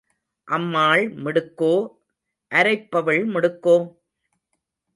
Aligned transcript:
அம்மாள் 0.47 1.03
மிடுக்கோ, 1.23 1.71
அரைப்பவள் 2.51 3.23
மிடுக்கோ? 3.25 3.77